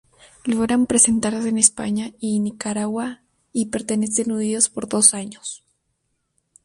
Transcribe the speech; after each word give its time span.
Logran 0.45 0.87
presentarse 0.87 1.47
en 1.47 1.59
España 1.59 2.11
y 2.19 2.39
Nicaragua 2.39 3.21
y 3.53 3.67
permanecen 3.67 4.31
unidos 4.31 4.67
por 4.67 4.89
dos 4.89 5.13
años. 5.13 5.63